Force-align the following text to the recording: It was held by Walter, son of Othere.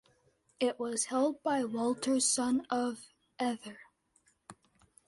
It 0.59 0.79
was 0.79 1.05
held 1.05 1.43
by 1.43 1.63
Walter, 1.63 2.19
son 2.19 2.65
of 2.71 3.05
Othere. 3.39 3.77